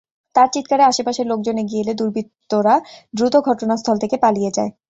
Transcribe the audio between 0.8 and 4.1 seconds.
আশপাশের লোকজন এগিয়ে এলে দুর্বৃত্তরা দ্রুত ঘটনাস্থল